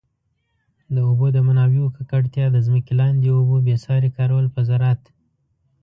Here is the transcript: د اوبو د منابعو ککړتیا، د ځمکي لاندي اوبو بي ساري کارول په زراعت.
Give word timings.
د 0.93 0.95
اوبو 1.07 1.27
د 1.35 1.37
منابعو 1.47 1.93
ککړتیا، 1.95 2.45
د 2.51 2.57
ځمکي 2.65 2.93
لاندي 2.99 3.29
اوبو 3.37 3.55
بي 3.65 3.75
ساري 3.85 4.09
کارول 4.17 4.45
په 4.55 4.59
زراعت. 4.69 5.01